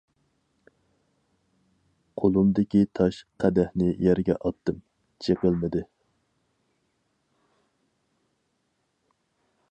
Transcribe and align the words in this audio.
قولۇمدىكى 2.21 2.81
تاش 2.99 3.19
قەدەھنى 3.43 3.89
يەرگە 4.05 4.37
ئاتتىم، 4.49 4.79
چېقىلمىدى. 5.27 5.85